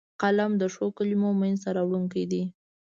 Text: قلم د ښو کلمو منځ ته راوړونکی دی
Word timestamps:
قلم 0.21 0.51
د 0.61 0.63
ښو 0.73 0.85
کلمو 0.97 1.29
منځ 1.41 1.57
ته 1.63 1.69
راوړونکی 1.77 2.23
دی 2.31 2.43